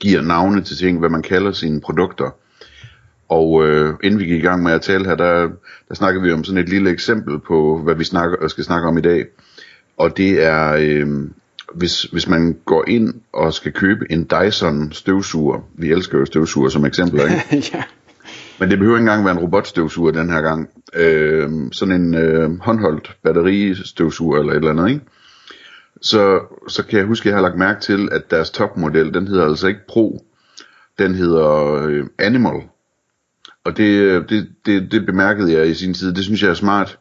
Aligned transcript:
giver 0.00 0.22
navne 0.22 0.62
til 0.62 0.76
ting, 0.76 0.98
hvad 0.98 1.08
man 1.08 1.22
kalder 1.22 1.52
sine 1.52 1.80
produkter. 1.80 2.30
Og 3.28 3.66
øh, 3.66 3.94
inden 4.02 4.20
vi 4.20 4.24
gik 4.24 4.42
i 4.42 4.46
gang 4.46 4.62
med 4.62 4.72
at 4.72 4.82
tale 4.82 5.04
her, 5.04 5.14
der, 5.14 5.48
der 5.88 5.94
snakker 5.94 6.20
vi 6.20 6.32
om 6.32 6.44
sådan 6.44 6.62
et 6.62 6.68
lille 6.68 6.90
eksempel 6.90 7.38
på, 7.38 7.80
hvad 7.84 7.94
vi 7.94 8.04
snakker, 8.04 8.48
skal 8.48 8.64
snakke 8.64 8.88
om 8.88 8.98
i 8.98 9.00
dag. 9.00 9.26
Og 9.96 10.16
det 10.16 10.44
er, 10.44 10.76
øh, 10.80 11.06
hvis, 11.74 12.02
hvis 12.02 12.28
man 12.28 12.56
går 12.64 12.84
ind 12.88 13.14
og 13.32 13.54
skal 13.54 13.72
købe 13.72 14.06
en 14.10 14.30
Dyson 14.30 14.92
støvsuger. 14.92 15.68
Vi 15.74 15.92
elsker 15.92 16.18
jo 16.18 16.24
støvsuger 16.24 16.68
som 16.68 16.84
eksempel, 16.84 17.20
ikke? 17.20 17.68
ja. 17.74 17.82
Men 18.60 18.70
det 18.70 18.78
behøver 18.78 18.96
ikke 18.96 19.02
engang 19.02 19.24
være 19.24 19.34
en 19.34 19.40
robotstøvsuger 19.40 20.12
den 20.12 20.30
her 20.30 20.40
gang. 20.40 20.68
Øh, 20.94 21.50
sådan 21.72 21.94
en 22.00 22.14
øh, 22.14 22.60
håndholdt 22.60 23.16
batteristøvsuger 23.22 24.38
eller 24.38 24.52
et 24.52 24.56
eller 24.56 24.70
andet, 24.70 24.88
ikke? 24.88 25.04
Så, 26.04 26.40
så 26.68 26.86
kan 26.86 26.98
jeg 26.98 27.06
huske, 27.06 27.28
at 27.28 27.30
jeg 27.30 27.36
har 27.36 27.42
lagt 27.42 27.58
mærke 27.58 27.80
til, 27.80 28.08
at 28.12 28.30
deres 28.30 28.50
topmodel, 28.50 29.14
den 29.14 29.28
hedder 29.28 29.46
altså 29.46 29.66
ikke 29.68 29.86
Pro, 29.88 30.24
den 30.98 31.14
hedder 31.14 31.74
øh, 31.82 32.06
Animal. 32.18 32.62
Og 33.64 33.76
det, 33.76 33.98
øh, 33.98 34.28
det, 34.28 34.48
det, 34.66 34.92
det 34.92 35.06
bemærkede 35.06 35.52
jeg 35.52 35.68
i 35.68 35.74
sin 35.74 35.94
tid. 35.94 36.12
Det 36.12 36.24
synes 36.24 36.42
jeg 36.42 36.50
er 36.50 36.54
smart, 36.54 36.98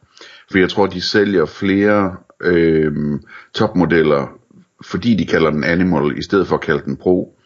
for 0.52 0.58
jeg 0.58 0.70
tror, 0.70 0.88
de 0.88 1.02
sælger 1.02 1.46
flere 1.46 2.16
øh, 2.42 3.20
topmodeller, 3.54 4.28
fordi 4.86 5.16
de 5.16 5.26
kalder 5.26 5.50
den 5.50 5.64
Animal, 5.64 6.18
i 6.18 6.22
stedet 6.22 6.48
for 6.48 6.56
at 6.56 6.62
kalde 6.62 6.84
den 6.86 6.98
Pro. 6.98 7.38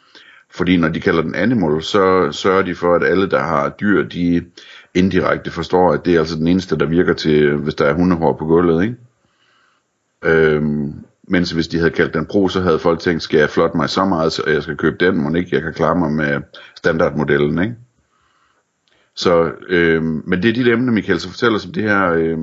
Fordi 0.52 0.77
når 0.77 0.89
de 0.89 1.02
kalder 1.02 1.21
den 1.21 1.36
Animal, 1.36 1.83
så 1.83 2.31
sørger 2.31 2.61
de 2.61 2.75
for, 2.75 2.95
at 2.95 3.03
alle, 3.03 3.30
der 3.30 3.39
har 3.39 3.69
dyr, 3.69 4.03
de 4.03 4.45
indirekte 4.94 5.52
forstår, 5.52 5.94
at 5.94 6.05
det 6.05 6.16
er 6.16 6.19
altså 6.19 6.36
den 6.36 6.47
eneste, 6.47 6.77
der 6.77 6.86
virker 6.86 7.14
til, 7.14 7.55
hvis 7.55 7.75
der 7.75 7.86
er 7.86 7.94
hundehår 7.94 8.38
på 8.39 8.45
gulvet, 8.45 8.83
ikke? 8.83 8.95
Øhm, 10.23 10.94
mens 11.28 11.52
hvis 11.52 11.67
de 11.67 11.78
havde 11.78 11.92
kaldt 11.92 12.14
den 12.14 12.25
Pro, 12.25 12.50
så 12.50 12.61
havde 12.61 12.80
folk 12.80 13.00
tænkt, 13.00 13.23
skal 13.23 13.39
jeg 13.39 13.50
flotte 13.50 13.78
mig 13.78 13.89
så 13.89 14.06
meget, 14.06 14.33
så 14.33 14.44
jeg 14.47 14.64
skal 14.64 14.78
købe 14.78 15.06
den, 15.06 15.17
må 15.17 15.36
ikke 15.36 15.56
jeg 15.56 15.61
kan 15.61 15.73
klare 15.73 15.95
mig 15.95 16.11
med 16.11 16.42
standardmodellen, 16.75 17.61
ikke? 17.61 17.75
Så, 19.16 19.52
øh, 19.70 20.03
men 20.03 20.44
det 20.44 20.50
er 20.50 20.64
de 20.64 20.72
emner, 20.72 20.92
Michael, 20.92 21.20
så 21.20 21.30
fortæl 21.30 21.55
os 21.55 21.66
om 21.66 21.72
det 21.72 21.83
her, 21.83 22.11
øh, 22.11 22.38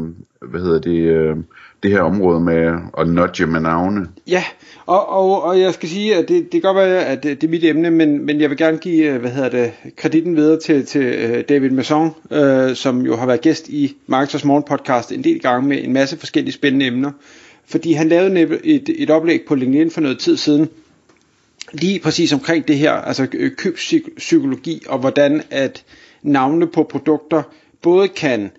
hvad 0.50 0.60
hedder 0.60 0.80
det, 0.80 0.98
øh, 0.98 1.36
det 1.82 1.90
her 1.90 2.00
område 2.00 2.40
med 2.40 2.72
at 2.98 3.08
nudge 3.08 3.46
med 3.46 3.60
navne. 3.60 4.06
Ja, 4.26 4.44
og, 4.86 5.08
og, 5.08 5.42
og 5.42 5.60
jeg 5.60 5.74
skal 5.74 5.88
sige, 5.88 6.16
at 6.16 6.28
det, 6.28 6.42
det 6.42 6.50
kan 6.50 6.60
godt 6.60 6.76
være, 6.76 7.04
at 7.04 7.22
det, 7.22 7.40
det 7.40 7.46
er 7.46 7.50
mit 7.50 7.64
emne, 7.64 7.90
men, 7.90 8.26
men 8.26 8.40
jeg 8.40 8.50
vil 8.50 8.58
gerne 8.58 8.78
give, 8.78 9.14
øh, 9.14 9.20
hvad 9.20 9.30
hedder 9.30 9.48
det, 9.48 9.72
kreditten 9.96 10.36
videre 10.36 10.60
til, 10.60 10.86
til 10.86 11.02
øh, 11.02 11.44
David 11.48 11.70
Masson, 11.70 12.10
øh, 12.30 12.74
som 12.74 13.00
jo 13.00 13.16
har 13.16 13.26
været 13.26 13.40
gæst 13.40 13.68
i 13.68 13.96
Marketers 14.06 14.44
Morgen 14.44 14.64
podcast 14.68 15.12
en 15.12 15.24
del 15.24 15.40
gange 15.40 15.68
med 15.68 15.84
en 15.84 15.92
masse 15.92 16.18
forskellige 16.18 16.52
spændende 16.52 16.86
emner. 16.86 17.10
Fordi 17.66 17.92
han 17.92 18.08
lavede 18.08 18.60
et, 18.64 18.90
et 18.98 19.10
oplæg 19.10 19.42
på 19.48 19.54
LinkedIn 19.54 19.90
for 19.90 20.00
noget 20.00 20.18
tid 20.18 20.36
siden, 20.36 20.68
lige 21.72 22.00
præcis 22.00 22.32
omkring 22.32 22.68
det 22.68 22.78
her, 22.78 22.92
altså 22.92 23.26
øh, 23.32 23.50
købspsykologi, 23.56 24.82
og 24.86 24.98
hvordan 24.98 25.42
at 25.50 25.84
navne 26.22 26.66
på 26.66 26.82
produkter 26.82 27.42
både 27.82 28.08
kan 28.08 28.50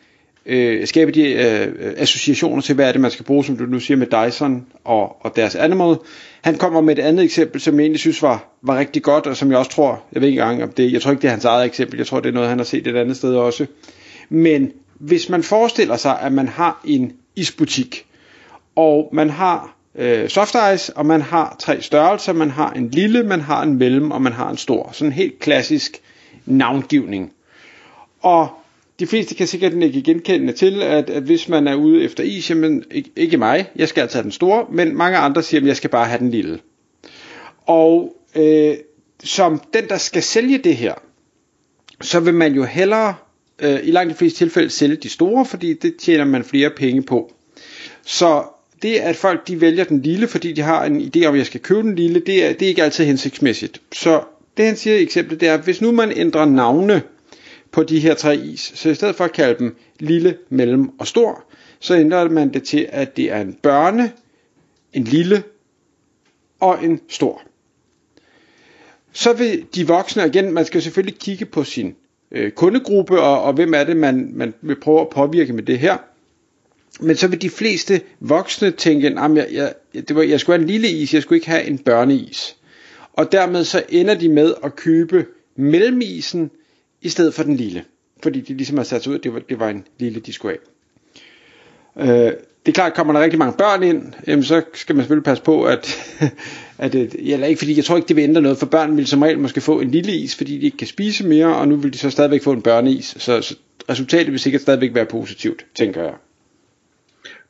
øh, 0.45 0.87
skabe 0.87 1.11
de 1.11 1.33
øh, 1.33 1.61
øh, 1.61 1.93
associationer 1.97 2.61
til, 2.61 2.75
hvad 2.75 2.87
er 2.87 2.91
det, 2.91 3.01
man 3.01 3.11
skal 3.11 3.25
bruge, 3.25 3.45
som 3.45 3.57
du 3.57 3.65
nu 3.65 3.79
siger 3.79 3.97
med 3.97 4.07
Dyson 4.07 4.65
og, 4.83 5.25
og 5.25 5.35
deres 5.35 5.55
Animal. 5.55 5.95
Han 6.41 6.55
kommer 6.55 6.81
med 6.81 6.97
et 6.97 7.01
andet 7.01 7.25
eksempel, 7.25 7.61
som 7.61 7.75
jeg 7.75 7.81
egentlig 7.81 7.99
synes 7.99 8.21
var, 8.21 8.57
var 8.61 8.79
rigtig 8.79 9.03
godt, 9.03 9.27
og 9.27 9.37
som 9.37 9.51
jeg 9.51 9.59
også 9.59 9.71
tror, 9.71 10.03
jeg 10.13 10.21
ved 10.21 10.29
ikke 10.29 10.41
engang 10.41 10.63
om 10.63 10.71
det, 10.71 10.93
jeg 10.93 11.01
tror 11.01 11.11
ikke 11.11 11.21
det 11.21 11.27
er 11.27 11.31
hans 11.31 11.45
eget 11.45 11.65
eksempel, 11.65 11.97
jeg 11.97 12.07
tror 12.07 12.19
det 12.19 12.29
er 12.29 12.33
noget, 12.33 12.49
han 12.49 12.59
har 12.59 12.65
set 12.65 12.87
et 12.87 12.95
andet 12.95 13.17
sted 13.17 13.35
også. 13.35 13.65
Men 14.29 14.71
hvis 14.99 15.29
man 15.29 15.43
forestiller 15.43 15.97
sig, 15.97 16.19
at 16.21 16.33
man 16.33 16.47
har 16.47 16.81
en 16.85 17.13
isbutik, 17.35 18.05
og 18.75 19.09
man 19.13 19.29
har 19.29 19.75
øh, 19.95 20.29
soft 20.29 20.55
ice, 20.75 20.97
og 20.97 21.05
man 21.05 21.21
har 21.21 21.55
tre 21.59 21.81
størrelser, 21.81 22.33
man 22.33 22.51
har 22.51 22.71
en 22.71 22.89
lille, 22.89 23.23
man 23.23 23.41
har 23.41 23.63
en 23.63 23.77
mellem, 23.77 24.11
og 24.11 24.21
man 24.21 24.33
har 24.33 24.49
en 24.49 24.57
stor. 24.57 24.89
Sådan 24.93 25.07
en 25.07 25.13
helt 25.13 25.39
klassisk 25.39 26.01
navngivning. 26.45 27.33
Og 28.21 28.49
de 28.99 29.07
fleste 29.07 29.35
kan 29.35 29.47
sikkert 29.47 29.73
ikke 29.73 30.01
genkende 30.01 30.53
til, 30.53 30.81
at, 30.81 31.09
at 31.09 31.23
hvis 31.23 31.49
man 31.49 31.67
er 31.67 31.75
ude 31.75 32.03
efter 32.03 32.23
is, 32.23 32.49
jamen 32.49 32.83
ikke, 32.91 33.11
ikke 33.15 33.37
mig, 33.37 33.69
jeg 33.75 33.87
skal 33.87 34.01
altså 34.01 34.17
have 34.17 34.23
den 34.23 34.31
store, 34.31 34.65
men 34.71 34.97
mange 34.97 35.17
andre 35.17 35.43
siger, 35.43 35.61
at 35.61 35.67
jeg 35.67 35.77
skal 35.77 35.89
bare 35.89 36.05
have 36.05 36.19
den 36.19 36.31
lille. 36.31 36.59
Og 37.65 38.15
øh, 38.35 38.75
som 39.23 39.61
den, 39.73 39.89
der 39.89 39.97
skal 39.97 40.23
sælge 40.23 40.57
det 40.57 40.75
her, 40.75 40.93
så 42.01 42.19
vil 42.19 42.33
man 42.33 42.53
jo 42.53 42.63
hellere 42.63 43.15
øh, 43.59 43.79
i 43.83 43.91
langt 43.91 44.13
de 44.13 44.17
fleste 44.17 44.37
tilfælde 44.37 44.69
sælge 44.69 44.95
de 44.95 45.09
store, 45.09 45.45
fordi 45.45 45.73
det 45.73 45.95
tjener 45.95 46.25
man 46.25 46.43
flere 46.43 46.69
penge 46.69 47.03
på. 47.03 47.33
Så 48.05 48.43
det, 48.85 48.95
at 48.99 49.15
folk 49.15 49.47
de 49.47 49.61
vælger 49.61 49.83
den 49.83 50.01
lille, 50.01 50.27
fordi 50.27 50.51
de 50.51 50.61
har 50.61 50.85
en 50.85 51.01
idé 51.01 51.25
om, 51.25 51.33
at 51.33 51.37
jeg 51.37 51.45
skal 51.45 51.59
købe 51.59 51.81
den 51.81 51.95
lille, 51.95 52.19
det 52.19 52.45
er, 52.45 52.53
det 52.53 52.61
er 52.61 52.69
ikke 52.69 52.83
altid 52.83 53.05
hensigtsmæssigt. 53.05 53.81
Så 53.93 54.23
det 54.57 54.65
han 54.65 54.75
siger 54.75 54.95
i 54.95 55.01
eksemplet, 55.01 55.39
det 55.39 55.47
er, 55.47 55.53
at 55.53 55.63
hvis 55.63 55.81
nu 55.81 55.91
man 55.91 56.11
ændrer 56.15 56.45
navne 56.45 57.01
på 57.71 57.83
de 57.83 57.99
her 57.99 58.13
tre 58.13 58.37
is, 58.37 58.71
så 58.75 58.89
i 58.89 58.95
stedet 58.95 59.15
for 59.15 59.23
at 59.23 59.33
kalde 59.33 59.59
dem 59.59 59.75
lille, 59.99 60.37
mellem 60.49 60.89
og 60.99 61.07
stor, 61.07 61.43
så 61.79 61.95
ændrer 61.95 62.29
man 62.29 62.53
det 62.53 62.63
til, 62.63 62.87
at 62.89 63.17
det 63.17 63.31
er 63.31 63.41
en 63.41 63.53
børne, 63.53 64.11
en 64.93 65.03
lille 65.03 65.43
og 66.59 66.85
en 66.85 66.99
stor. 67.09 67.41
Så 69.11 69.33
vil 69.33 69.65
de 69.75 69.87
voksne, 69.87 70.27
igen, 70.27 70.53
man 70.53 70.65
skal 70.65 70.81
selvfølgelig 70.81 71.19
kigge 71.19 71.45
på 71.45 71.63
sin 71.63 71.95
øh, 72.31 72.51
kundegruppe, 72.51 73.21
og, 73.21 73.41
og 73.41 73.53
hvem 73.53 73.73
er 73.73 73.83
det, 73.83 73.97
man, 73.97 74.31
man 74.33 74.53
vil 74.61 74.79
prøve 74.79 75.01
at 75.01 75.09
påvirke 75.09 75.53
med 75.53 75.63
det 75.63 75.79
her. 75.79 75.97
Men 76.99 77.15
så 77.15 77.27
vil 77.27 77.41
de 77.41 77.49
fleste 77.49 78.01
voksne 78.19 78.71
tænke, 78.71 79.07
at 79.07 79.35
jeg, 79.35 79.47
jeg, 79.51 79.73
det 80.07 80.15
var, 80.15 80.21
jeg 80.21 80.39
skulle 80.39 80.57
have 80.57 80.63
en 80.63 80.69
lille 80.69 80.89
is, 80.89 81.13
jeg 81.13 81.21
skulle 81.21 81.37
ikke 81.37 81.49
have 81.49 81.63
en 81.63 81.77
børneis. 81.77 82.55
Og 83.13 83.31
dermed 83.31 83.63
så 83.63 83.83
ender 83.89 84.15
de 84.15 84.29
med 84.29 84.53
at 84.63 84.75
købe 84.75 85.25
mellemisen 85.55 86.51
i 87.01 87.09
stedet 87.09 87.33
for 87.33 87.43
den 87.43 87.55
lille. 87.55 87.83
Fordi 88.23 88.41
de 88.41 88.53
ligesom 88.53 88.77
har 88.77 88.83
sat 88.83 89.03
sig 89.03 89.11
ud, 89.11 89.17
at 89.17 89.23
det 89.23 89.33
var, 89.33 89.39
det 89.39 89.59
var 89.59 89.69
en 89.69 89.87
lille, 89.99 90.19
de 90.19 90.33
skulle 90.33 90.57
af. 90.57 90.59
Øh, 92.01 92.33
det 92.65 92.71
er 92.71 92.73
klart, 92.73 92.93
kommer 92.93 93.13
der 93.13 93.21
rigtig 93.21 93.39
mange 93.39 93.57
børn 93.57 93.83
ind, 93.83 94.13
jamen 94.27 94.43
så 94.43 94.61
skal 94.73 94.95
man 94.95 95.03
selvfølgelig 95.03 95.23
passe 95.23 95.43
på, 95.43 95.63
at, 95.63 95.97
at 96.77 96.95
øh, 96.95 97.01
det, 97.11 97.33
eller 97.33 97.47
ikke 97.47 97.59
fordi, 97.59 97.77
jeg 97.77 97.85
tror 97.85 97.95
ikke, 97.95 98.07
det 98.07 98.15
vil 98.15 98.23
ændre 98.23 98.41
noget, 98.41 98.57
for 98.57 98.65
børn 98.65 98.97
vil 98.97 99.07
som 99.07 99.21
regel 99.21 99.39
måske 99.39 99.61
få 99.61 99.79
en 99.79 99.91
lille 99.91 100.11
is, 100.11 100.35
fordi 100.35 100.57
de 100.57 100.65
ikke 100.65 100.77
kan 100.77 100.87
spise 100.87 101.27
mere, 101.27 101.55
og 101.55 101.67
nu 101.67 101.75
vil 101.75 101.93
de 101.93 101.97
så 101.97 102.09
stadigvæk 102.09 102.43
få 102.43 102.51
en 102.51 102.61
børneis, 102.61 103.15
så, 103.19 103.41
så 103.41 103.55
resultatet 103.89 104.31
vil 104.31 104.39
sikkert 104.39 104.61
stadigvæk 104.61 104.95
være 104.95 105.05
positivt, 105.05 105.65
tænker 105.75 106.03
jeg 106.03 106.13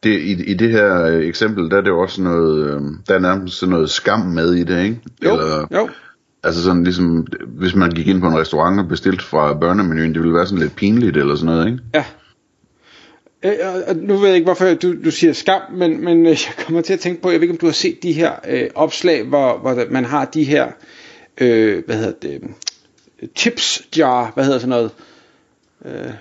det, 0.03 0.19
i, 0.19 0.43
i 0.43 0.53
det 0.53 0.71
her 0.71 1.01
øh, 1.01 1.27
eksempel, 1.27 1.71
der 1.71 1.77
er 1.77 1.81
det 1.81 1.89
jo 1.89 2.01
også 2.01 2.21
noget, 2.21 2.65
øh, 2.65 2.81
der 3.07 3.15
er 3.15 3.19
nærmest 3.19 3.59
sådan 3.59 3.71
noget 3.71 3.89
skam 3.89 4.19
med 4.19 4.53
i 4.53 4.63
det, 4.63 4.83
ikke? 4.83 4.99
Jo, 5.25 5.31
Eller, 5.31 5.67
jo. 5.71 5.89
Altså 6.43 6.63
sådan 6.63 6.83
ligesom, 6.83 7.27
hvis 7.47 7.75
man 7.75 7.91
gik 7.91 8.07
ind 8.07 8.21
på 8.21 8.27
en 8.27 8.37
restaurant 8.37 8.79
og 8.79 8.87
bestilte 8.87 9.23
fra 9.23 9.53
børnemenuen, 9.53 10.13
det 10.13 10.21
ville 10.21 10.35
være 10.35 10.45
sådan 10.45 10.63
lidt 10.63 10.75
pinligt 10.75 11.17
eller 11.17 11.35
sådan 11.35 11.55
noget, 11.55 11.67
ikke? 11.67 11.79
Ja. 11.93 12.05
Øh, 13.43 13.97
nu 14.01 14.17
ved 14.17 14.27
jeg 14.27 14.35
ikke, 14.35 14.45
hvorfor 14.45 14.73
du, 14.73 15.03
du 15.05 15.11
siger 15.11 15.33
skam, 15.33 15.61
men, 15.71 16.03
men 16.03 16.25
jeg 16.25 16.37
kommer 16.65 16.81
til 16.81 16.93
at 16.93 16.99
tænke 16.99 17.21
på, 17.21 17.31
jeg 17.31 17.39
ved 17.39 17.43
ikke, 17.43 17.53
om 17.53 17.57
du 17.57 17.65
har 17.65 17.73
set 17.73 18.03
de 18.03 18.11
her 18.13 18.31
øh, 18.47 18.69
opslag, 18.75 19.23
hvor, 19.23 19.57
hvor 19.57 19.91
man 19.91 20.05
har 20.05 20.25
de 20.25 20.43
her, 20.43 20.67
øh, 21.41 21.83
hvad 21.85 21.95
hedder 21.95 22.13
det, 22.21 22.41
tips 23.35 23.81
jar, 23.97 24.31
hvad 24.33 24.45
hedder 24.45 24.59
sådan 24.59 24.69
noget, 24.69 24.91
øh, 25.85 26.11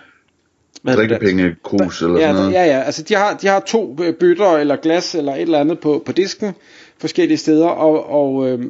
drikkepenge 0.87 1.57
krus 1.63 2.03
eller 2.03 2.21
ja, 2.21 2.27
sådan 2.27 2.37
noget. 2.37 2.53
Ja, 2.53 2.65
ja, 2.65 2.81
altså 2.83 3.03
de 3.03 3.15
har, 3.15 3.37
de 3.37 3.47
har 3.47 3.61
to 3.61 3.97
øh, 4.03 4.15
bøtter 4.15 4.57
eller 4.57 4.77
glas 4.77 5.15
eller 5.15 5.35
et 5.35 5.41
eller 5.41 5.59
andet 5.59 5.79
på, 5.79 6.03
på 6.07 6.13
disken 6.13 6.53
forskellige 6.99 7.39
steder, 7.39 7.67
og, 7.67 8.11
og 8.11 8.49
øh, 8.49 8.61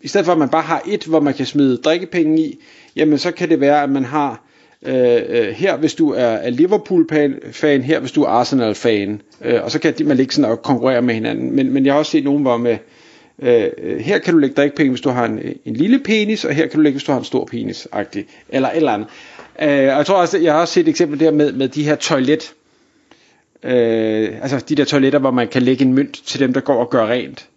i 0.00 0.08
stedet 0.08 0.24
for 0.24 0.32
at 0.32 0.38
man 0.38 0.48
bare 0.48 0.62
har 0.62 0.82
et, 0.86 1.04
hvor 1.04 1.20
man 1.20 1.34
kan 1.34 1.46
smide 1.46 1.76
drikkepenge 1.76 2.40
i, 2.40 2.58
jamen 2.96 3.18
så 3.18 3.30
kan 3.30 3.48
det 3.48 3.60
være, 3.60 3.82
at 3.82 3.90
man 3.90 4.04
har 4.04 4.44
øh, 4.82 5.22
øh 5.28 5.48
her, 5.48 5.76
hvis 5.76 5.94
du 5.94 6.10
er, 6.10 6.24
er 6.24 6.50
Liverpool-fan, 6.50 7.82
her 7.82 8.00
hvis 8.00 8.12
du 8.12 8.22
er 8.22 8.28
Arsenal-fan, 8.28 9.22
øh, 9.44 9.64
og 9.64 9.70
så 9.70 9.78
kan 9.78 9.94
man 10.04 10.16
ligge 10.16 10.34
sådan 10.34 10.50
og 10.50 10.62
konkurrere 10.62 11.02
med 11.02 11.14
hinanden, 11.14 11.56
men, 11.56 11.72
men 11.72 11.86
jeg 11.86 11.92
har 11.92 11.98
også 11.98 12.10
set 12.10 12.24
nogen, 12.24 12.42
hvor 12.42 12.56
med, 12.56 12.76
øh, 13.38 13.64
øh 13.78 14.00
her 14.00 14.18
kan 14.18 14.34
du 14.34 14.38
lægge 14.38 14.54
drikkepenge, 14.54 14.90
hvis 14.90 15.00
du 15.00 15.10
har 15.10 15.24
en, 15.24 15.40
en 15.64 15.74
lille 15.76 15.98
penis, 15.98 16.44
og 16.44 16.54
her 16.54 16.66
kan 16.66 16.76
du 16.76 16.80
lægge, 16.80 16.94
hvis 16.94 17.04
du 17.04 17.12
har 17.12 17.18
en 17.18 17.24
stor 17.24 17.44
penis, 17.44 17.88
-agtig, 17.92 18.22
eller 18.48 18.68
et 18.68 18.76
eller 18.76 18.92
andet. 18.92 19.08
Øh, 19.62 19.68
og 19.68 19.96
jeg 19.98 20.06
tror 20.06 20.16
også, 20.16 20.38
jeg 20.38 20.52
har 20.52 20.60
også 20.60 20.74
set 20.74 20.80
et 20.80 20.88
eksempel 20.88 21.20
der 21.20 21.30
med, 21.30 21.52
med 21.52 21.68
de 21.68 21.84
her 21.84 21.96
toilet, 21.96 22.54
øh, 23.62 24.28
altså 24.42 24.64
de 24.68 24.74
der 24.74 24.84
toiletter, 24.84 25.18
hvor 25.18 25.30
man 25.30 25.48
kan 25.48 25.62
lægge 25.62 25.84
en 25.84 25.94
mønt 25.94 26.22
til 26.26 26.40
dem, 26.40 26.52
der 26.52 26.60
går 26.60 26.80
og 26.80 26.90
gør 26.90 27.06
rent. 27.06 27.48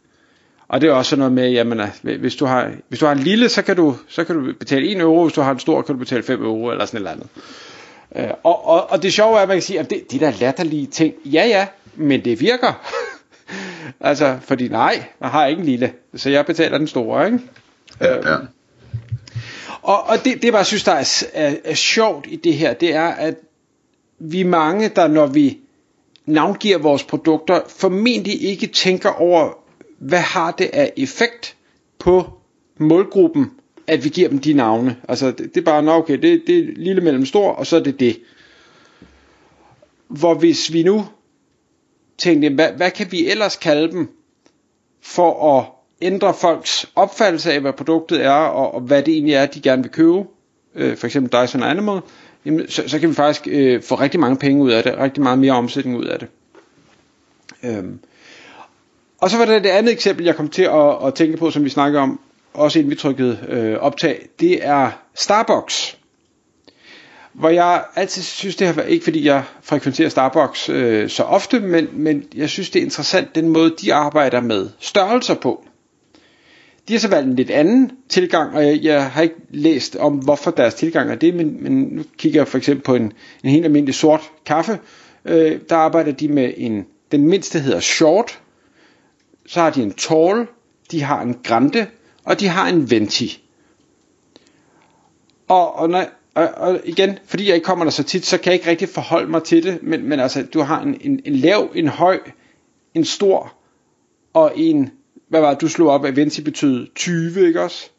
Og 0.67 0.81
det 0.81 0.89
er 0.89 0.93
også 0.93 1.09
sådan 1.09 1.19
noget 1.19 1.33
med, 1.33 1.49
jamen, 1.49 1.79
altså, 1.79 2.17
hvis 2.19 2.35
du 2.35 2.45
har, 2.45 2.71
hvis 2.89 2.99
du 2.99 3.05
har 3.05 3.13
en 3.13 3.19
lille, 3.19 3.49
så 3.49 3.61
kan 3.61 3.75
du, 3.75 3.95
så 4.07 4.23
kan 4.23 4.35
du 4.35 4.53
betale 4.59 4.87
1 4.91 4.97
euro, 4.97 5.23
hvis 5.23 5.33
du 5.33 5.41
har 5.41 5.51
en 5.51 5.59
stor, 5.59 5.81
kan 5.81 5.95
du 5.95 5.99
betale 5.99 6.23
5 6.23 6.43
euro, 6.43 6.71
eller 6.71 6.85
sådan 6.85 6.97
et 6.97 6.99
eller 6.99 7.11
andet. 7.11 7.27
Øh, 8.15 8.37
og, 8.43 8.67
og, 8.67 8.91
og 8.91 9.03
det 9.03 9.13
sjove 9.13 9.37
er, 9.37 9.41
at 9.41 9.47
man 9.47 9.57
kan 9.57 9.61
sige, 9.61 9.79
at 9.79 9.89
det, 9.89 10.11
det 10.11 10.21
der 10.21 10.31
latterlige 10.39 10.85
ting, 10.85 11.13
ja 11.25 11.45
ja, 11.47 11.67
men 11.95 12.25
det 12.25 12.41
virker. 12.41 12.87
altså, 13.99 14.37
fordi 14.41 14.67
nej, 14.67 15.03
jeg 15.21 15.29
har 15.29 15.45
ikke 15.45 15.59
en 15.59 15.65
lille, 15.65 15.91
så 16.15 16.29
jeg 16.29 16.45
betaler 16.45 16.77
den 16.77 16.87
store, 16.87 17.25
ikke? 17.25 17.39
Ja, 18.01 18.31
ja. 18.31 18.37
Og, 19.87 20.03
og 20.03 20.17
det, 20.25 20.35
det, 20.35 20.43
jeg 20.43 20.53
bare 20.53 20.65
synes, 20.65 20.83
der 20.83 20.91
er, 20.91 21.23
er, 21.33 21.55
er 21.63 21.73
sjovt 21.73 22.27
i 22.29 22.35
det 22.35 22.53
her, 22.53 22.73
det 22.73 22.93
er, 22.93 23.07
at 23.07 23.35
vi 24.19 24.43
mange, 24.43 24.89
der 24.89 25.07
når 25.07 25.27
vi 25.27 25.57
navngiver 26.25 26.77
vores 26.77 27.03
produkter, 27.03 27.61
formentlig 27.67 28.43
ikke 28.43 28.67
tænker 28.67 29.09
over, 29.09 29.53
hvad 29.99 30.19
har 30.19 30.51
det 30.51 30.69
af 30.73 30.93
effekt 30.97 31.55
på 31.99 32.29
målgruppen, 32.77 33.51
at 33.87 34.03
vi 34.03 34.09
giver 34.09 34.29
dem 34.29 34.39
de 34.39 34.53
navne. 34.53 34.97
Altså, 35.09 35.31
det, 35.31 35.55
det 35.55 35.57
er 35.57 35.65
bare, 35.65 35.93
okay, 35.95 36.17
det, 36.21 36.43
det 36.47 36.57
er 36.59 36.63
lille 36.75 37.01
mellem 37.01 37.25
stor, 37.25 37.51
og 37.51 37.67
så 37.67 37.75
er 37.75 37.83
det 37.83 37.99
det. 37.99 38.19
Hvor 40.07 40.33
hvis 40.33 40.73
vi 40.73 40.83
nu 40.83 41.05
tænkte, 42.17 42.49
hvad, 42.49 42.71
hvad 42.71 42.91
kan 42.91 43.11
vi 43.11 43.27
ellers 43.27 43.55
kalde 43.55 43.91
dem, 43.91 44.09
for 45.01 45.57
at 45.57 45.65
ændre 46.01 46.33
folks 46.33 46.76
opfattelse 46.97 47.53
af, 47.53 47.61
hvad 47.61 47.73
produktet 47.73 48.25
er, 48.25 48.31
og, 48.31 48.73
og 48.73 48.81
hvad 48.81 49.03
det 49.03 49.13
egentlig 49.13 49.33
er, 49.33 49.45
de 49.45 49.61
gerne 49.61 49.81
vil 49.81 49.91
købe, 49.91 50.23
øh, 50.75 50.97
for 50.97 51.07
eksempel 51.07 51.41
Dyson 51.41 51.63
Animal, 51.63 51.99
jamen, 52.45 52.69
så, 52.69 52.83
så 52.87 52.99
kan 52.99 53.09
vi 53.09 53.13
faktisk 53.13 53.47
øh, 53.51 53.83
få 53.83 53.95
rigtig 53.95 54.19
mange 54.19 54.37
penge 54.37 54.63
ud 54.63 54.71
af 54.71 54.83
det, 54.83 54.97
rigtig 54.97 55.23
meget 55.23 55.39
mere 55.39 55.53
omsætning 55.53 55.97
ud 55.97 56.05
af 56.05 56.19
det. 56.19 56.27
Øhm. 57.63 57.99
Og 59.21 59.29
så 59.29 59.37
var 59.37 59.45
der 59.45 59.59
det 59.59 59.69
andet 59.69 59.91
eksempel, 59.91 60.25
jeg 60.25 60.35
kom 60.35 60.49
til 60.49 60.63
at, 60.63 61.05
at 61.05 61.13
tænke 61.13 61.37
på, 61.37 61.51
som 61.51 61.63
vi 61.63 61.69
snakker 61.69 62.01
om, 62.01 62.19
også 62.53 62.79
inden 62.79 62.91
vi 62.91 62.95
trykkede 62.95 63.39
øh, 63.47 63.77
optag, 63.79 64.27
det 64.39 64.65
er 64.65 64.91
Starbucks. 65.15 65.97
Hvor 67.33 67.49
jeg 67.49 67.83
altid 67.95 68.21
synes, 68.21 68.55
det 68.55 68.67
har 68.67 68.81
ikke 68.81 69.03
fordi 69.03 69.25
jeg 69.25 69.43
frekventerer 69.61 70.09
Starbucks 70.09 70.69
øh, 70.69 71.09
så 71.09 71.23
ofte, 71.23 71.59
men, 71.59 71.87
men 71.91 72.23
jeg 72.35 72.49
synes, 72.49 72.69
det 72.69 72.79
er 72.79 72.83
interessant 72.83 73.35
den 73.35 73.49
måde, 73.49 73.75
de 73.81 73.93
arbejder 73.93 74.41
med 74.41 74.69
størrelser 74.79 75.33
på. 75.33 75.65
De 76.87 76.93
har 76.93 76.99
så 76.99 77.07
valgt 77.07 77.29
en 77.29 77.35
lidt 77.35 77.49
anden 77.49 77.91
tilgang, 78.09 78.55
og 78.55 78.65
jeg, 78.65 78.79
jeg 78.83 79.11
har 79.11 79.21
ikke 79.21 79.35
læst 79.49 79.95
om, 79.95 80.13
hvorfor 80.13 80.51
deres 80.51 80.73
tilgang 80.73 81.11
er 81.11 81.15
det, 81.15 81.35
men, 81.35 81.63
men 81.63 81.81
nu 81.81 82.03
kigger 82.17 82.39
jeg 82.39 82.47
for 82.47 82.57
eksempel 82.57 82.83
på 82.83 82.95
en, 82.95 83.13
en 83.43 83.49
helt 83.49 83.65
almindelig 83.65 83.95
sort 83.95 84.21
kaffe. 84.45 84.79
Øh, 85.25 85.59
der 85.69 85.75
arbejder 85.75 86.11
de 86.11 86.27
med 86.27 86.53
en, 86.57 86.85
den 87.11 87.27
mindste 87.27 87.59
hedder 87.59 87.79
short, 87.79 88.41
så 89.45 89.59
har 89.59 89.69
de 89.69 89.83
en 89.83 89.93
tall, 89.93 90.47
de 90.91 91.01
har 91.03 91.21
en 91.21 91.35
grande, 91.43 91.87
og 92.23 92.39
de 92.39 92.47
har 92.47 92.67
en 92.67 92.91
venti. 92.91 93.43
Og, 95.47 95.75
og, 95.75 95.89
når, 95.89 96.05
og, 96.35 96.49
og 96.55 96.79
igen, 96.83 97.19
fordi 97.25 97.47
jeg 97.47 97.55
ikke 97.55 97.65
kommer 97.65 97.85
der 97.85 97.91
så 97.91 98.03
tit, 98.03 98.25
så 98.25 98.37
kan 98.37 98.45
jeg 98.45 98.53
ikke 98.53 98.69
rigtig 98.69 98.89
forholde 98.89 99.31
mig 99.31 99.43
til 99.43 99.63
det, 99.63 99.83
men, 99.83 100.09
men 100.09 100.19
altså, 100.19 100.43
du 100.53 100.61
har 100.61 100.81
en, 100.81 100.97
en, 101.01 101.19
en 101.25 101.35
lav, 101.35 101.71
en 101.75 101.87
høj, 101.87 102.19
en 102.93 103.05
stor, 103.05 103.53
og 104.33 104.51
en 104.55 104.91
hvad 105.29 105.41
var 105.41 105.49
det, 105.49 105.61
du 105.61 105.67
slog 105.67 105.89
op, 105.89 106.05
at 106.05 106.15
Venti 106.15 106.41
betød 106.41 106.87
20, 106.95 107.47
ikke 107.47 107.61
også? 107.61 107.89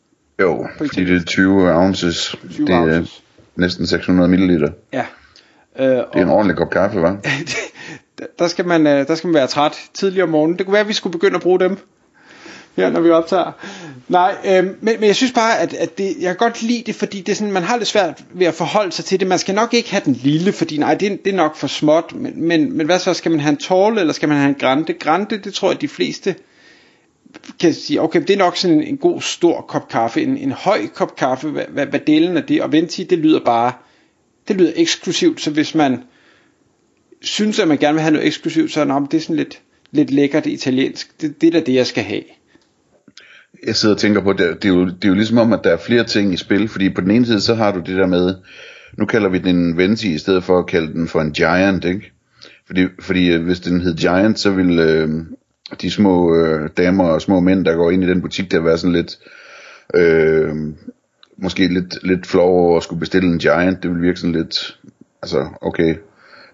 Jo, 0.40 0.66
fordi 0.78 1.04
det 1.04 1.16
er 1.16 1.24
20 1.24 1.74
ounces. 1.74 2.36
20 2.50 2.66
det 2.66 2.74
er 2.74 2.80
ounces. 2.80 3.22
næsten 3.56 3.86
600 3.86 4.28
ml. 4.28 4.72
Ja. 4.92 5.04
Øh, 5.78 5.86
det 5.86 6.06
er 6.12 6.22
en 6.22 6.28
ordentlig 6.28 6.56
kop 6.56 6.70
kaffe, 6.70 6.98
hva'? 6.98 7.30
der, 8.38 8.48
skal 8.48 8.66
man, 8.66 8.86
øh, 8.86 9.06
der 9.06 9.14
skal 9.14 9.28
man 9.28 9.34
være 9.34 9.46
træt 9.46 9.78
tidligere 9.94 10.22
om 10.22 10.28
morgenen. 10.28 10.58
Det 10.58 10.66
kunne 10.66 10.72
være, 10.72 10.82
at 10.82 10.88
vi 10.88 10.92
skulle 10.92 11.12
begynde 11.12 11.36
at 11.36 11.42
bruge 11.42 11.60
dem 11.60 11.78
her, 12.76 12.90
når 12.90 13.00
vi 13.00 13.10
optager. 13.10 13.52
Nej, 14.08 14.36
øh, 14.46 14.64
men, 14.64 14.76
men 14.80 15.04
jeg 15.04 15.16
synes 15.16 15.32
bare, 15.32 15.58
at, 15.58 15.74
at 15.74 15.98
det, 15.98 16.16
jeg 16.20 16.28
kan 16.28 16.36
godt 16.36 16.62
lide 16.62 16.82
det, 16.86 16.94
fordi 16.94 17.20
det 17.20 17.32
er 17.32 17.36
sådan, 17.36 17.52
man 17.52 17.62
har 17.62 17.76
lidt 17.76 17.88
svært 17.88 18.24
ved 18.30 18.46
at 18.46 18.54
forholde 18.54 18.92
sig 18.92 19.04
til 19.04 19.20
det. 19.20 19.28
Man 19.28 19.38
skal 19.38 19.54
nok 19.54 19.74
ikke 19.74 19.90
have 19.90 20.02
den 20.04 20.12
lille, 20.12 20.52
fordi 20.52 20.78
nej, 20.78 20.94
det, 20.94 21.24
det 21.24 21.32
er 21.32 21.36
nok 21.36 21.56
for 21.56 21.66
småt. 21.66 22.14
Men, 22.14 22.42
men, 22.42 22.76
men 22.76 22.86
hvad 22.86 22.98
så, 22.98 23.14
skal 23.14 23.30
man 23.30 23.40
have 23.40 23.50
en 23.50 23.56
tårle, 23.56 24.00
eller 24.00 24.12
skal 24.12 24.28
man 24.28 24.38
have 24.38 24.48
en 24.48 24.54
grande? 24.54 24.92
Grande, 24.92 25.38
det 25.38 25.54
tror 25.54 25.70
jeg, 25.70 25.80
de 25.80 25.88
fleste 25.88 26.34
kan 27.60 27.74
sige, 27.74 28.00
okay, 28.00 28.20
det 28.20 28.30
er 28.30 28.38
nok 28.38 28.56
sådan 28.56 28.76
en, 28.76 28.82
en 28.82 28.96
god 28.96 29.20
stor 29.20 29.60
kop 29.60 29.88
kaffe, 29.88 30.22
en, 30.22 30.36
en 30.36 30.52
høj 30.52 30.86
kop 30.86 31.16
kaffe, 31.16 31.48
hvad, 31.48 31.64
hvad, 31.68 31.86
hvad 31.86 32.00
delen 32.00 32.36
af 32.36 32.42
det, 32.42 32.62
og 32.62 32.72
venti, 32.72 33.04
det 33.04 33.18
lyder 33.18 33.40
bare, 33.44 33.72
det 34.48 34.56
lyder 34.56 34.72
eksklusivt, 34.76 35.40
så 35.40 35.50
hvis 35.50 35.74
man 35.74 36.02
synes, 37.20 37.58
at 37.58 37.68
man 37.68 37.78
gerne 37.78 37.94
vil 37.94 38.02
have 38.02 38.12
noget 38.12 38.26
eksklusivt, 38.26 38.72
så 38.72 38.80
er 38.80 39.06
det 39.10 39.14
er 39.14 39.20
sådan 39.20 39.36
lidt, 39.36 39.60
lidt 39.90 40.10
lækkert 40.10 40.46
italiensk, 40.46 41.20
det, 41.20 41.40
det 41.40 41.46
er 41.46 41.50
da 41.50 41.60
det, 41.60 41.74
jeg 41.74 41.86
skal 41.86 42.04
have. 42.04 42.22
Jeg 43.66 43.76
sidder 43.76 43.94
og 43.94 44.00
tænker 44.00 44.20
på, 44.20 44.32
det, 44.32 44.62
det, 44.62 44.64
er 44.68 44.74
jo, 44.74 44.84
det 44.86 45.04
er 45.04 45.08
jo 45.08 45.14
ligesom 45.14 45.38
om, 45.38 45.52
at 45.52 45.60
der 45.64 45.70
er 45.70 45.76
flere 45.76 46.04
ting 46.04 46.34
i 46.34 46.36
spil, 46.36 46.68
fordi 46.68 46.90
på 46.90 47.00
den 47.00 47.10
ene 47.10 47.26
side, 47.26 47.40
så 47.40 47.54
har 47.54 47.72
du 47.72 47.78
det 47.78 47.96
der 47.96 48.06
med, 48.06 48.34
nu 48.98 49.06
kalder 49.06 49.28
vi 49.28 49.38
den 49.38 49.56
en 49.56 49.76
venti, 49.76 50.14
i 50.14 50.18
stedet 50.18 50.44
for 50.44 50.58
at 50.58 50.66
kalde 50.66 50.92
den 50.92 51.08
for 51.08 51.20
en 51.20 51.32
giant, 51.32 51.84
ikke? 51.84 52.12
Fordi, 52.66 52.86
fordi 53.00 53.28
øh, 53.28 53.44
hvis 53.44 53.60
den 53.60 53.80
hed 53.80 53.96
giant, 53.96 54.38
så 54.38 54.50
ville, 54.50 54.82
øh, 54.82 55.08
de 55.82 55.90
små 55.90 56.36
øh, 56.36 56.70
damer 56.76 57.04
og 57.04 57.22
små 57.22 57.40
mænd, 57.40 57.64
der 57.64 57.76
går 57.76 57.90
ind 57.90 58.04
i 58.04 58.08
den 58.08 58.22
butik, 58.22 58.50
der 58.50 58.60
være 58.60 58.78
sådan 58.78 58.92
lidt, 58.92 59.18
øh, 59.94 60.54
måske 61.36 61.68
lidt, 61.68 62.06
lidt 62.06 62.26
flov 62.26 62.50
over 62.50 62.76
at 62.76 62.82
skulle 62.82 63.00
bestille 63.00 63.28
en 63.28 63.38
Giant, 63.38 63.82
det 63.82 63.90
vil 63.90 64.02
virke 64.02 64.20
sådan 64.20 64.34
lidt, 64.34 64.78
altså 65.22 65.46
okay, 65.60 65.96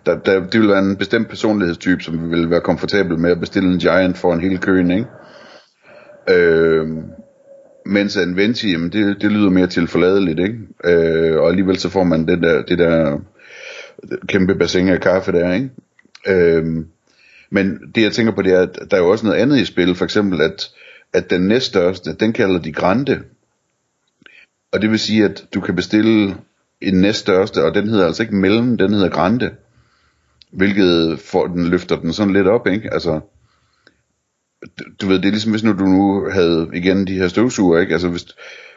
der, 0.06 0.18
der, 0.18 0.46
det 0.46 0.60
vil 0.60 0.68
være 0.68 0.78
en 0.78 0.96
bestemt 0.96 1.28
personlighedstype, 1.28 2.02
som 2.02 2.30
vil 2.30 2.50
være 2.50 2.60
komfortabel 2.60 3.18
med 3.18 3.30
at 3.30 3.40
bestille 3.40 3.72
en 3.72 3.78
Giant 3.78 4.18
for 4.18 4.32
en 4.32 4.40
hel 4.40 4.58
køen, 4.58 4.90
ikke? 4.90 5.06
Øh, 6.30 6.88
mens 7.86 8.16
en 8.16 8.36
Venti, 8.36 8.72
jamen 8.72 8.92
det, 8.92 9.22
det 9.22 9.32
lyder 9.32 9.50
mere 9.50 9.66
til 9.66 9.86
forladeligt, 9.86 10.40
ikke? 10.40 10.58
Øh, 10.84 11.40
og 11.40 11.48
alligevel 11.48 11.76
så 11.76 11.88
får 11.88 12.04
man 12.04 12.26
det 12.28 12.42
der, 12.42 12.62
det 12.62 12.78
der 12.78 13.18
kæmpe 14.28 14.54
bassin 14.54 14.88
af 14.88 15.00
kaffe 15.00 15.32
der, 15.32 15.52
ikke? 15.52 15.70
Øh, 16.28 16.84
men 17.54 17.78
det 17.94 18.02
jeg 18.02 18.12
tænker 18.12 18.32
på, 18.32 18.42
det 18.42 18.52
er, 18.52 18.62
at 18.62 18.78
der 18.90 18.96
er 18.96 19.00
jo 19.00 19.10
også 19.10 19.26
noget 19.26 19.38
andet 19.38 19.58
i 19.58 19.64
spil. 19.64 19.94
For 19.94 20.04
eksempel, 20.04 20.40
at, 20.40 20.70
at 21.12 21.30
den 21.30 21.48
næststørste, 21.48 22.14
den 22.14 22.32
kalder 22.32 22.58
de 22.58 22.72
Grande. 22.72 23.22
Og 24.72 24.82
det 24.82 24.90
vil 24.90 24.98
sige, 24.98 25.24
at 25.24 25.44
du 25.54 25.60
kan 25.60 25.76
bestille 25.76 26.36
en 26.80 27.00
næststørste, 27.00 27.64
og 27.64 27.74
den 27.74 27.88
hedder 27.88 28.06
altså 28.06 28.22
ikke 28.22 28.34
mellem, 28.34 28.78
den 28.78 28.92
hedder 28.92 29.08
Grande. 29.08 29.50
Hvilket 30.50 31.18
får 31.18 31.46
den, 31.46 31.66
løfter 31.66 32.00
den 32.00 32.12
sådan 32.12 32.32
lidt 32.32 32.46
op, 32.46 32.66
ikke? 32.66 32.94
Altså, 32.94 33.20
du 35.00 35.06
ved, 35.06 35.16
det 35.18 35.26
er 35.26 35.30
ligesom 35.30 35.50
hvis 35.50 35.64
nu 35.64 35.72
du 35.72 35.84
nu 35.84 36.30
havde 36.30 36.70
igen 36.74 37.06
de 37.06 37.18
her 37.18 37.28
støvsuger, 37.28 37.80
ikke? 37.80 37.92
Altså 37.92 38.08
hvis, 38.08 38.26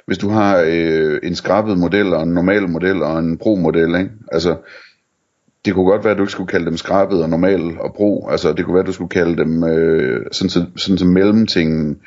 hvis 0.06 0.18
du 0.18 0.30
har 0.30 0.64
øh, 0.68 1.20
en 1.24 1.36
skrabet 1.36 1.78
model 1.78 2.14
og 2.14 2.24
en 2.24 2.34
normal 2.34 2.70
model 2.70 3.04
og 3.04 3.20
en 3.20 3.38
pro 3.38 3.56
model, 3.56 3.96
ikke? 3.96 4.12
Altså 4.32 4.58
det 5.68 5.76
kunne 5.76 5.92
godt 5.92 6.04
være, 6.04 6.12
at 6.12 6.18
du 6.18 6.24
ikke 6.24 6.32
skulle 6.32 6.48
kalde 6.48 6.66
dem 6.66 6.78
skrabet 6.78 7.24
og 7.24 7.30
normal 7.30 7.80
og 7.80 7.94
bro. 7.94 8.30
Altså, 8.30 8.54
det 8.54 8.66
kunne 8.66 8.74
være, 8.74 8.82
at 8.82 8.88
du 8.88 8.94
skulle 8.94 9.10
kalde 9.10 9.38
dem 9.38 9.64
øh, 9.64 10.26
sådan, 10.32 10.50
så, 10.50 10.66
sådan 10.76 10.98
så 10.98 11.06
mellemtingen 11.06 11.98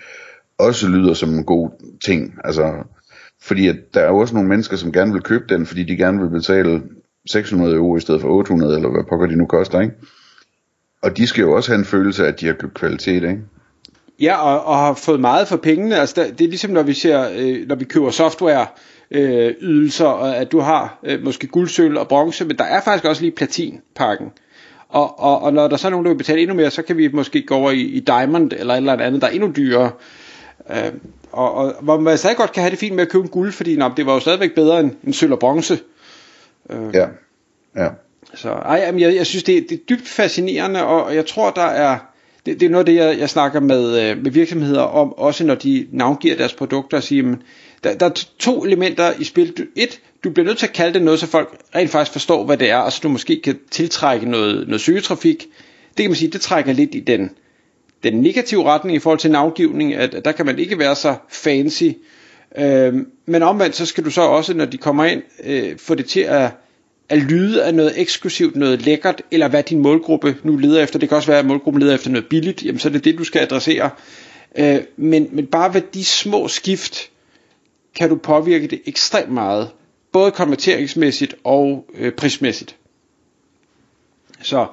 også 0.58 0.88
lyder 0.88 1.14
som 1.14 1.34
en 1.34 1.44
god 1.44 1.70
ting. 2.04 2.34
Altså, 2.44 2.72
fordi 3.42 3.68
at 3.68 3.76
der 3.94 4.00
er 4.00 4.08
jo 4.08 4.18
også 4.18 4.34
nogle 4.34 4.48
mennesker, 4.48 4.76
som 4.76 4.92
gerne 4.92 5.12
vil 5.12 5.22
købe 5.22 5.44
den, 5.48 5.66
fordi 5.66 5.82
de 5.82 5.96
gerne 5.96 6.20
vil 6.20 6.30
betale 6.30 6.82
600 7.30 7.74
euro 7.74 7.96
i 7.96 8.00
stedet 8.00 8.20
for 8.20 8.28
800, 8.28 8.76
eller 8.76 8.90
hvad 8.90 9.04
pokker 9.08 9.26
de 9.26 9.36
nu 9.36 9.46
koster, 9.46 9.80
ikke? 9.80 9.94
Og 11.02 11.16
de 11.16 11.26
skal 11.26 11.42
jo 11.42 11.52
også 11.52 11.70
have 11.70 11.78
en 11.78 11.84
følelse 11.84 12.24
af, 12.24 12.28
at 12.28 12.40
de 12.40 12.46
har 12.46 12.54
købt 12.54 12.74
kvalitet, 12.74 13.22
ikke? 13.22 13.40
Ja, 14.20 14.36
og, 14.36 14.64
og 14.64 14.78
har 14.78 14.94
fået 14.94 15.20
meget 15.20 15.48
for 15.48 15.56
pengene. 15.56 15.96
Altså, 15.96 16.32
det 16.38 16.44
er 16.44 16.48
ligesom, 16.48 16.70
når 16.70 16.82
vi 16.82 16.92
ser, 16.92 17.28
øh, 17.38 17.68
når 17.68 17.74
vi 17.74 17.84
køber 17.84 18.10
software, 18.10 18.60
øh, 18.60 18.66
ydelser, 19.12 20.06
og 20.06 20.36
at 20.36 20.52
du 20.52 20.60
har 20.60 20.98
øh, 21.02 21.24
måske 21.24 21.46
guld, 21.46 21.68
sølv 21.68 21.98
og 21.98 22.08
bronze, 22.08 22.44
men 22.44 22.58
der 22.58 22.64
er 22.64 22.80
faktisk 22.80 23.04
også 23.04 23.22
lige 23.22 23.32
platinpakken. 23.32 24.32
Og, 24.88 25.20
og, 25.20 25.42
og 25.42 25.52
når 25.52 25.68
der 25.68 25.76
så 25.76 25.88
er 25.88 25.90
nogen, 25.90 26.06
der 26.06 26.12
vil 26.12 26.18
betale 26.18 26.40
endnu 26.40 26.56
mere, 26.56 26.70
så 26.70 26.82
kan 26.82 26.96
vi 26.96 27.08
måske 27.08 27.42
gå 27.42 27.54
over 27.54 27.70
i, 27.70 27.80
i 27.80 28.00
Diamond 28.00 28.52
eller 28.52 28.74
et 28.74 28.78
eller 28.78 28.92
andet, 28.92 29.22
der 29.22 29.28
er 29.28 29.32
endnu 29.32 29.52
dyrere. 29.56 29.90
Øh, 30.70 30.92
og, 31.32 31.54
og 31.54 31.74
hvor 31.80 32.00
man 32.00 32.18
stadig 32.18 32.36
godt 32.36 32.52
kan 32.52 32.62
have 32.62 32.70
det 32.70 32.78
fint 32.78 32.94
med 32.94 33.02
at 33.02 33.08
købe 33.08 33.24
en 33.24 33.30
guld, 33.30 33.52
fordi 33.52 33.76
nå, 33.76 33.90
det 33.96 34.06
var 34.06 34.14
jo 34.14 34.20
stadigvæk 34.20 34.54
bedre 34.54 34.80
end, 34.80 34.90
end 35.04 35.14
sølv 35.14 35.32
og 35.32 35.38
bronze. 35.38 35.78
Øh, 36.70 36.94
ja, 36.94 37.06
ja. 37.76 37.88
Så 38.34 38.50
ej, 38.50 38.76
jamen, 38.76 39.00
jeg, 39.00 39.14
jeg 39.14 39.26
synes, 39.26 39.44
det, 39.44 39.66
det 39.70 39.74
er 39.74 39.84
dybt 39.88 40.08
fascinerende, 40.08 40.84
og 40.84 41.14
jeg 41.14 41.26
tror, 41.26 41.50
der 41.50 41.62
er... 41.62 41.98
Det, 42.46 42.60
det 42.60 42.66
er 42.66 42.70
noget 42.70 42.82
af 42.82 42.86
det, 42.86 42.94
jeg, 42.94 43.18
jeg 43.18 43.30
snakker 43.30 43.60
med, 43.60 44.10
øh, 44.10 44.22
med 44.22 44.30
virksomheder 44.30 44.82
om, 44.82 45.12
også 45.12 45.44
når 45.44 45.54
de 45.54 45.86
navngiver 45.92 46.36
deres 46.36 46.54
produkter 46.54 46.96
og 46.96 47.02
siger, 47.02 47.22
jamen, 47.22 47.42
der, 47.84 47.94
der 47.94 48.06
er 48.06 48.24
to 48.38 48.64
elementer 48.64 49.12
i 49.18 49.24
spil. 49.24 49.66
Et, 49.76 50.00
du 50.24 50.30
bliver 50.30 50.46
nødt 50.46 50.58
til 50.58 50.66
at 50.66 50.72
kalde 50.72 50.94
det 50.94 51.02
noget, 51.02 51.20
så 51.20 51.26
folk 51.26 51.58
rent 51.74 51.90
faktisk 51.90 52.12
forstår, 52.12 52.44
hvad 52.44 52.56
det 52.56 52.70
er, 52.70 52.76
og 52.76 52.92
så 52.92 53.00
du 53.02 53.08
måske 53.08 53.40
kan 53.44 53.58
tiltrække 53.70 54.30
noget, 54.30 54.68
noget 54.68 54.80
søgetrafik. 54.80 55.46
Det 55.96 56.04
kan 56.04 56.10
man 56.10 56.16
sige, 56.16 56.30
det 56.30 56.40
trækker 56.40 56.72
lidt 56.72 56.94
i 56.94 57.00
den, 57.00 57.30
den 58.02 58.20
negative 58.20 58.64
retning 58.64 58.96
i 58.96 58.98
forhold 58.98 59.18
til 59.18 59.30
navngivning, 59.30 59.94
at 59.94 60.24
der 60.24 60.32
kan 60.32 60.46
man 60.46 60.58
ikke 60.58 60.78
være 60.78 60.96
så 60.96 61.14
fancy. 61.28 61.84
Øhm, 62.58 63.06
men 63.26 63.42
omvendt, 63.42 63.76
så 63.76 63.86
skal 63.86 64.04
du 64.04 64.10
så 64.10 64.22
også, 64.22 64.54
når 64.54 64.64
de 64.64 64.78
kommer 64.78 65.04
ind, 65.04 65.22
øh, 65.44 65.78
få 65.78 65.94
det 65.94 66.06
til 66.06 66.20
at, 66.20 66.50
at 67.08 67.18
lyde 67.18 67.64
af 67.64 67.74
noget 67.74 68.00
eksklusivt, 68.00 68.56
noget 68.56 68.82
lækkert, 68.82 69.22
eller 69.30 69.48
hvad 69.48 69.62
din 69.62 69.78
målgruppe 69.78 70.36
nu 70.42 70.56
leder 70.56 70.82
efter. 70.82 70.98
Det 70.98 71.08
kan 71.08 71.16
også 71.16 71.28
være, 71.28 71.38
at 71.38 71.46
målgruppen 71.46 71.82
leder 71.82 71.94
efter 71.94 72.10
noget 72.10 72.26
billigt, 72.30 72.64
jamen 72.64 72.78
så 72.78 72.88
er 72.88 72.92
det 72.92 73.04
det, 73.04 73.18
du 73.18 73.24
skal 73.24 73.40
adressere. 73.40 73.90
Øh, 74.58 74.78
men, 74.96 75.28
men 75.32 75.46
bare 75.46 75.74
ved 75.74 75.82
de 75.94 76.04
små 76.04 76.48
skift, 76.48 77.10
kan 77.94 78.08
du 78.08 78.16
påvirke 78.16 78.66
det 78.66 78.80
ekstremt 78.86 79.32
meget. 79.32 79.70
Både 80.12 80.30
konverteringsmæssigt 80.30 81.34
og 81.44 81.84
øh, 81.94 82.12
prismæssigt. 82.12 82.76
Så 84.42 84.66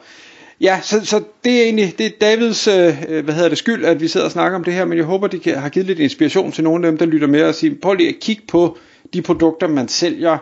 ja, 0.61 0.79
så, 0.83 1.05
så 1.05 1.23
det 1.43 1.59
er 1.59 1.63
egentlig 1.63 1.97
det 1.97 2.05
er 2.05 2.09
Davids 2.21 2.67
øh, 2.67 3.03
øh 3.07 3.23
hvad 3.23 3.33
hedder 3.33 3.49
det, 3.49 3.57
skyld, 3.57 3.85
at 3.85 4.01
vi 4.01 4.07
sidder 4.07 4.25
og 4.25 4.31
snakker 4.31 4.57
om 4.57 4.63
det 4.63 4.73
her, 4.73 4.85
men 4.85 4.97
jeg 4.97 5.05
håber, 5.05 5.27
det 5.27 5.55
har 5.55 5.69
givet 5.69 5.87
lidt 5.87 5.99
inspiration 5.99 6.51
til 6.51 6.63
nogle 6.63 6.87
af 6.87 6.91
dem, 6.91 6.97
der 6.97 7.05
lytter 7.05 7.27
med 7.27 7.43
og 7.43 7.55
siger, 7.55 7.75
prøv 7.81 7.93
lige 7.93 8.09
at 8.09 8.19
kigge 8.21 8.43
på 8.47 8.77
de 9.13 9.21
produkter, 9.21 9.67
man 9.67 9.87
sælger. 9.87 10.37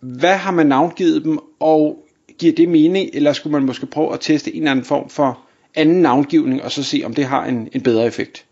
Hvad 0.00 0.36
har 0.36 0.50
man 0.50 0.66
navngivet 0.66 1.24
dem, 1.24 1.38
og 1.60 1.98
giver 2.38 2.52
det 2.52 2.68
mening, 2.68 3.10
eller 3.12 3.32
skulle 3.32 3.52
man 3.52 3.62
måske 3.62 3.86
prøve 3.86 4.12
at 4.12 4.20
teste 4.20 4.54
en 4.54 4.62
eller 4.62 4.70
anden 4.70 4.84
form 4.84 5.08
for 5.08 5.38
anden 5.74 6.02
navngivning, 6.02 6.62
og 6.62 6.72
så 6.72 6.82
se, 6.82 7.02
om 7.04 7.14
det 7.14 7.24
har 7.24 7.44
en, 7.44 7.68
en 7.72 7.80
bedre 7.80 8.06
effekt. 8.06 8.44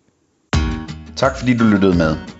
Tak 1.17 1.39
fordi 1.39 1.57
du 1.57 1.65
lyttede 1.65 1.97
med. 1.97 2.40